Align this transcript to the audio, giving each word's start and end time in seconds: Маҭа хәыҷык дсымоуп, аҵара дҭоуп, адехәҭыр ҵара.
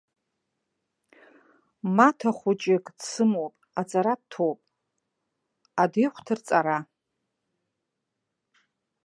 Маҭа 1.95 2.31
хәыҷык 2.37 2.85
дсымоуп, 2.97 3.55
аҵара 3.79 4.13
дҭоуп, 4.19 4.59
адехәҭыр 5.81 6.39
ҵара. 6.47 6.77